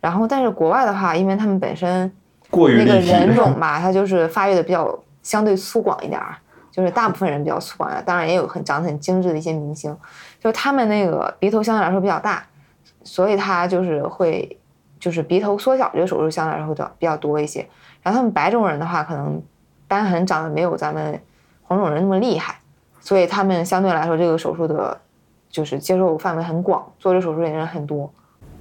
[0.00, 2.10] 然后，但是国外的话，因为他们本身
[2.50, 3.00] 那个过于那个。
[3.00, 6.36] 人种吧，他就是发育的比较相对粗犷一点儿，
[6.70, 9.96] 就是大部分人比较粗犷当然也有很长得很精致的一些明星，
[10.38, 12.44] 就是他们那个鼻头相对来说比较大，
[13.06, 14.58] 所以他就是会
[14.98, 17.64] 就是鼻头缩小这个手术相对来说会比较比较多一些。
[18.02, 19.40] 然后他们白种人的话，可能
[19.88, 21.18] 瘢痕长得没有咱们
[21.62, 22.56] 黄种人那么厉害，
[23.00, 25.00] 所以他们相对来说这个手术的，
[25.48, 28.12] 就是接受范围很广，做这手术的人很多。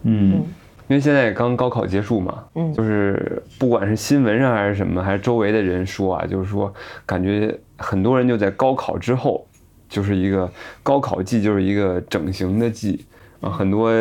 [0.04, 0.44] 嗯，
[0.88, 6.72] 因为现在刚高考结束嘛，嗯就是不管是新闻上还是什么，还是周围的人说啊，就是说
[7.06, 9.46] 感觉很多人就在高考之后，
[9.90, 10.50] 就是一个
[10.84, 13.06] 高考季，就是一个整形的季。
[13.42, 13.92] 啊，很多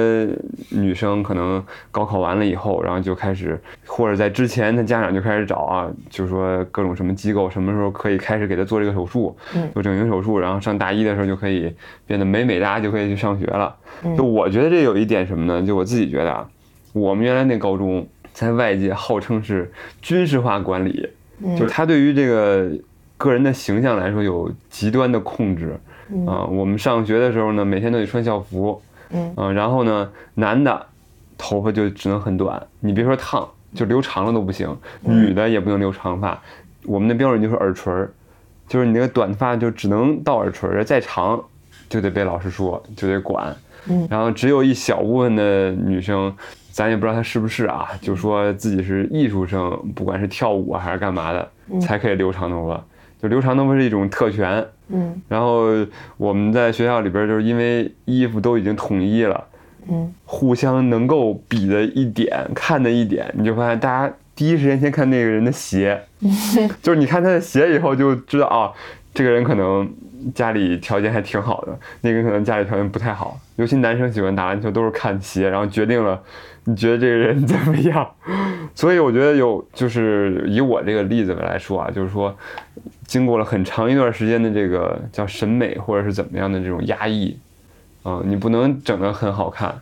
[0.70, 11.72] 女生可能高考完了以后，然后就开始，或者在之前，她家长就开始找啊，就说各种什么机构什么时候可以开始给她做这个手术，嗯做整形手术，然后上大一的时候就可以
[12.06, 13.74] 变得美美哒，就可以去上学了。
[14.04, 15.62] 嗯就我觉得这有一点什么呢？
[15.66, 16.48] 就我自己觉得啊，
[16.92, 19.70] 我们原来那高中在外界号称是
[20.00, 21.08] 军事化管理，
[21.42, 22.70] 嗯就是他对于这个
[23.16, 25.78] 个人的形象来说有极端的控制
[26.10, 28.80] 嗯啊、我们上学的时候呢，每天都得穿校服，
[29.14, 30.86] 嗯啊，然后呢，男的
[31.38, 36.38] 头发就只能很短，你别说烫，就留长了都不行，女的也不能留长发。
[36.84, 38.12] 我们的标准就是耳垂儿，
[38.68, 41.42] 就是你那个短发就只能到耳垂儿，再长
[41.88, 43.54] 就得被老师说，就得管。
[43.86, 46.34] 嗯然后只有一小部分的女生，
[46.70, 51.50] 咱也不知道她是不是啊，就说自己是艺术生，不管是跳舞啊还是干嘛的，
[51.80, 52.82] 才可以留长头发。
[53.22, 55.68] 就留长头发是一种特权，嗯然后
[56.16, 59.44] 我们在学校里边，就是因为衣服都已经统一了，
[59.88, 66.00] 嗯互相能够比的一点、看的一点，你就发现大家第一时间先看那个人的鞋，
[66.82, 68.72] 就是你看他的鞋以后就知道啊，
[69.14, 69.90] 这个人可能
[70.34, 73.38] 家里条件还挺好的，那个人可能家里条件不太好。
[73.56, 76.20] 尤其男生喜欢打篮球都是看鞋，然后决定了
[76.64, 78.04] 你觉得这个人怎么样。
[78.74, 82.36] 所以我觉得有，就是以我这个例子来说啊，就是说，
[83.14, 87.38] 经过了很长一段时间的这个叫审美或者是怎么样的这种压抑，
[88.02, 89.72] 啊、你不能整得很好看。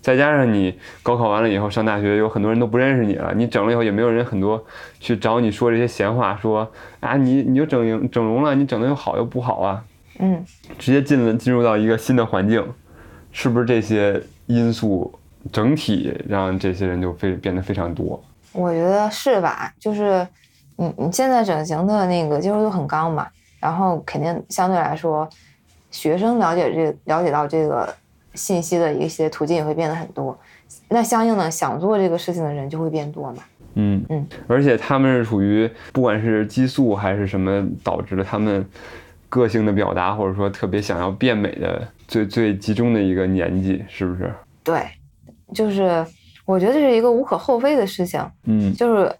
[0.00, 4.64] 再加上你高考完了以后上大学，有很多人都不认识你了，你整了以后也没有人很多
[5.00, 6.66] 去找你说这些闲话，说
[7.00, 9.84] 啊你你就整容整容了，你整的又好又不好啊，
[10.18, 10.42] 嗯，
[10.78, 12.66] 直接进了进入到一个新的环境，
[13.32, 15.12] 是不是这些因素
[15.52, 18.24] 整体让这些人就非变得非常多？
[18.52, 19.70] 我觉得是吧？
[19.78, 20.26] 就是
[20.80, 23.26] 你你现在整形的那个接受度很高嘛，
[23.58, 25.28] 然后肯定相对来说，
[25.90, 27.92] 学生了解这了解到这个
[28.34, 30.38] 信息的一些途径也会变得很多，
[30.88, 33.42] 那相应的想做这个事情的人就会变多嘛。
[33.74, 38.64] 嗯嗯，而且他们是属于不管是激素还是什么导致了他们
[39.28, 44.32] 个性的表达，或者说特别想要变美的最最集中的一个年纪，是不是？
[44.62, 44.86] 对，
[45.52, 46.06] 就是
[46.44, 48.24] 我觉得这是一个无可厚非的事情。
[48.44, 49.12] 嗯就是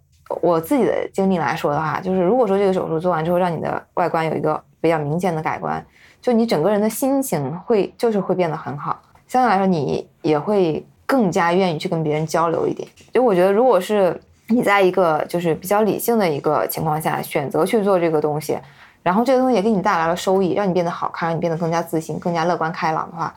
[0.43, 5.85] 我自己的经历来说的话，就是如果说这个手术做完之后，让你的外观有一个比较明显的改观，
[6.21, 12.87] 就你整个人的心情会就是会变得很好，相对来说你也会更加愿意去跟别人交流一点。
[13.13, 18.59] 就我觉得，如果是你在一个就是比较理性的一个情况下选择去做这个东西，
[19.03, 23.35] 然后这个东西也给你带来了收益，让你变得好看，让你变得更加自信、更加乐观开朗的话，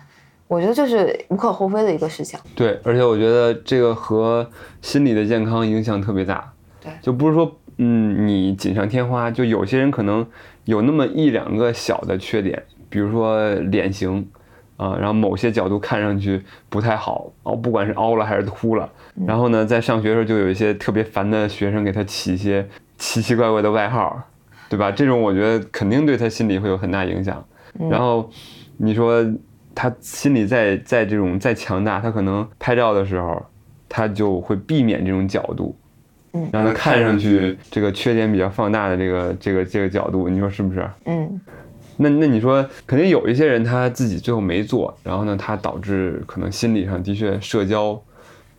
[0.48, 2.38] 我觉得这是无可厚非的一个事情。
[2.56, 4.50] 对，而且我觉得这个和
[4.82, 6.52] 心理的健康影响特别大。
[6.82, 6.92] 对。
[7.02, 10.26] 就不是说，嗯，你锦上添花，就有些人可能
[10.66, 14.28] 有那么一两个小的缺点，比如说脸型，
[14.78, 18.90] 啊，然后某些角度看上去不太好，哦，不管是凹了还是凸了，
[19.26, 22.68] 然后呢，在上学的时候就有一些特别烦的学生给他起一些
[22.98, 24.22] 奇奇怪怪的外号，
[24.70, 24.92] 对吧？
[24.92, 27.44] 这种我觉得肯定对他心理会有很大影响。
[27.90, 28.30] 然后
[28.78, 29.26] 你说
[29.74, 33.42] 他心理再再这种再强大，他可能拍照的时候，
[33.88, 35.76] 他就会避免这种角度，
[36.34, 40.90] 嗯让他看上去这个缺点比较放大的这个这个这个角度，你说是不是？
[41.06, 41.40] 嗯
[41.98, 48.02] 那那你说，肯定有一些人他自己最后没做，然后呢，他导致可能心理上的确社交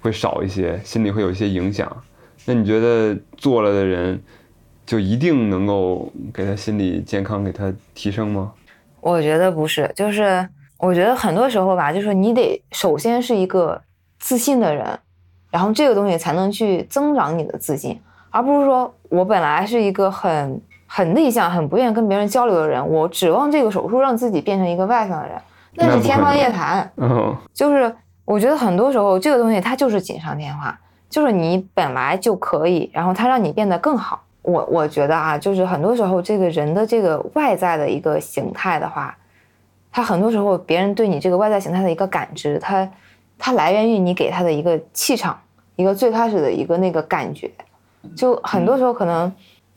[0.01, 1.91] 会少一些，心理会有一些影响。
[2.45, 4.23] 那你觉得做了的人
[4.87, 8.53] 就一定能够给他心理健康给他提升吗？
[9.01, 13.81] 我觉得不是，就是我觉得很多时候吧，就是你得首先是一个
[14.21, 14.87] 自信的人，
[15.53, 25.37] 然后这个东西才能去增长你的自信，而不是说我本来是一个很很内向、很不愿意跟别人交流的人，我指望这个手术让自己变成一个外向的人，
[25.75, 26.91] 那是天方夜谭。
[26.97, 30.75] 嗯 就是我觉得很多时候这个东西它就是锦上添花，
[31.11, 34.23] 就是你本来就可以，然后它让你变得更好。
[34.41, 39.17] 我我觉得啊，就是很多时候这个人的这个外在的一个形态的话，
[39.93, 42.89] 他很多时候别人对你这个外在形态的一个感知，它
[43.45, 45.37] 它来源于你给他的一个气场，
[45.75, 47.51] 一个最开始的一个那个感觉。
[48.15, 49.33] 就很多时候可能，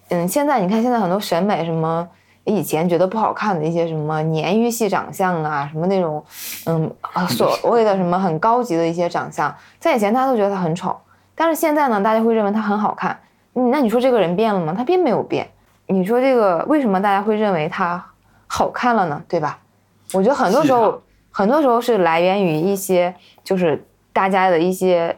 [0.09, 2.07] 嗯，现在你看现在很多审美什么。
[2.47, 6.23] 以前觉得不好看的一些什么鲶鱼系长相啊，什么那种，
[6.67, 6.93] 嗯，
[7.27, 10.95] 所谓的什么很高级的一些长相，在以前大家都觉得他很丑，
[11.33, 13.19] 但是现在呢，大家会认为他很好看。
[13.53, 14.75] 那你说这个人变了吗？
[14.77, 15.49] 他并没有变。
[15.87, 18.05] 你说这个为什么大家会认为他
[18.45, 19.19] 好看了呢？
[19.27, 19.57] 对吧？
[20.13, 21.01] 我觉得很多时候，
[21.37, 23.13] 很多时候是来源于一些
[23.43, 25.13] 就是大家的一些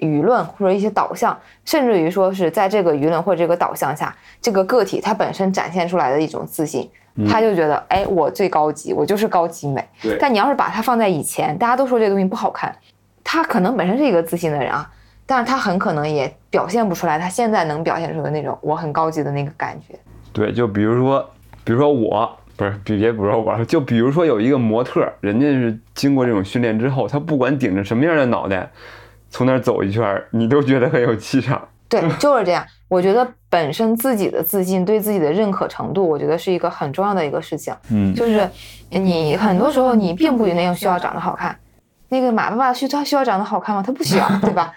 [0.00, 6.90] 舆论或者一些导向，甚至于说是在这个舆论或者这个导向下，这个个体它本身展现出来的一种自信，
[7.26, 9.82] 他就觉得哎，我最高级，我就是高级美。
[10.02, 12.76] 对但你要是把它放在以前，大家都说这个东西不好看，
[13.24, 14.90] 他可能本身是一个自信的人啊，
[15.24, 19.98] 但是他很可能也表现不出来他现在能表现出的那种我很高级的那个感觉。
[20.34, 21.30] 对，就比如说，
[21.64, 22.30] 比如说我
[22.62, 28.70] 不是，别别不说我，就比如说有一个模特，人家是经过这种训练之后，他不管顶着什么样的脑袋，
[29.30, 31.60] 从那儿走一圈，你都觉得很有气场。
[31.88, 32.64] 对， 就是这样。
[32.86, 37.74] 我觉得本身自己的自信、对自己的认可程度，我觉得是一个很重要的一个事情。
[37.90, 38.48] 嗯，就是
[38.90, 41.56] 你很多时候你并不一定需要长得好看，
[42.10, 43.82] 那个马爸爸需他需要长得好看吗？
[43.84, 44.72] 他不需要，对吧？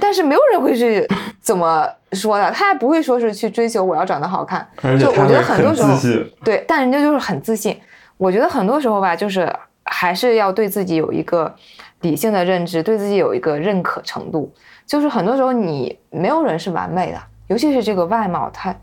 [0.00, 1.06] 但是没有人会去
[1.40, 4.66] 怎么说的，他也不会说是去追求我要长得好看。
[4.98, 5.96] 就我觉得很多时候。
[6.44, 7.78] 对，但人家就是很自信。
[8.16, 9.50] 我觉得很多时候吧，就是
[9.84, 11.54] 还是要对自己有一个
[12.02, 14.52] 理性的认知，对自己有一个认可程度。
[14.86, 18.74] 就是很多时候你没有人是完美的，尤其是这个外貌，它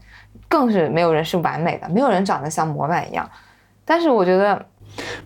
[0.47, 3.29] 更是没有人是完美的，没有人长得像模板一样。
[3.85, 4.65] 但是我觉得，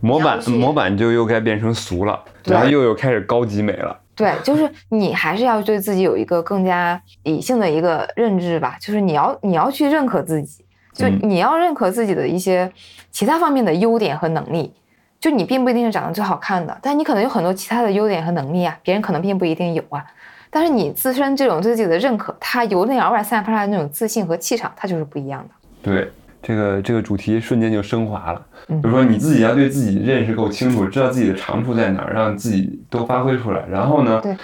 [0.02, 3.98] 模板模板就又该变成俗了，然后又又开始高级美了。
[4.22, 10.64] 对，就是你还是要对自己有一个更加理性的一个认知吧，就是你要你要去认可自己，
[10.94, 12.72] 就嗯你要认可自己的一些
[13.12, 14.74] 其他方面的优点和能力。
[15.20, 20.04] 就你并不一定是长得最好看的，但你可能有很多其他的优点和能力啊，别人可能并不一定有啊。
[20.50, 25.54] 但是你自身这种对自己的认可，它由内而外散发出来的那种自信和气场，它就是不一样的。
[25.84, 26.12] 对，
[26.42, 28.46] 这个这个主题瞬间就升华了。
[28.68, 33.66] 嗯比如说你自己要对自己认识够清楚，知道自己的长处在哪儿，让自己都发挥出来。
[33.68, 34.36] 然后呢对，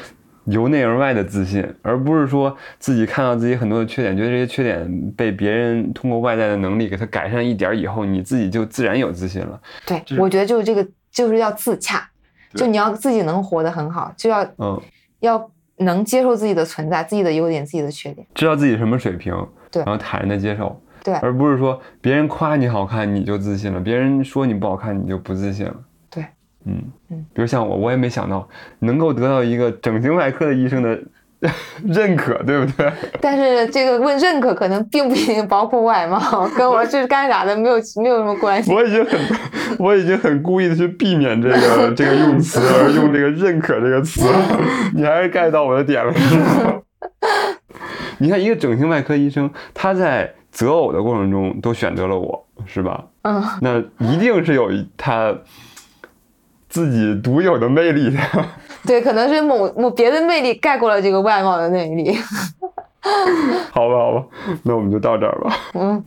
[0.45, 9.59] 由内而外的自信，而不是说自己看到自己很多的缺点，觉得这些缺点被别人通过外在的能力给它改善一点儿以后，你自己就自然有自信了。
[9.85, 12.09] 对我觉得就是这个，就是要自洽，
[12.53, 14.81] 就你要自己能活得很好，就要嗯，
[15.19, 18.25] 要能接受自己的存在、自己的优点、自己的缺点。
[18.33, 19.33] 知道自己什么水平，
[19.69, 25.73] 对然后坦然的接受，对而不是说别人夸你好看你就自信了，别人说你不好看你就不自信了。
[26.09, 26.25] 对，
[26.65, 28.45] 嗯嗯，比如像我，我也没想到
[28.79, 30.99] 能够得到一个整形外科的医生的
[31.87, 32.91] 认可，对不对？
[33.21, 36.19] 但是这个问认可可能并不一定包括外貌，
[36.57, 38.73] 跟我是干啥的没有没有什么关系。
[38.73, 39.19] 我已经很，
[39.79, 44.27] 我已经很故意的去避免这个这个用词，而用这个认可这个词，
[44.93, 46.13] 你还是 get 到我的点了？
[48.17, 53.05] 你看，一个整形外科医生，他在择偶的过程中都选择了我，是吧？
[53.21, 55.31] 嗯， 那一定是有一他
[56.67, 58.19] 自己独有的魅力的。
[58.83, 62.17] 对，可能是某某别的魅力盖过了这个外貌的魅力。
[63.71, 64.25] 好吧，好吧，
[64.63, 65.55] 那我们就到这儿吧。
[65.75, 66.03] 嗯。